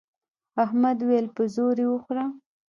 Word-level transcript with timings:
احمد 0.63 0.97
وويل: 1.01 1.27
په 1.35 1.43
زور 1.55 1.75
یې 1.81 1.87
وخوره. 1.89 2.25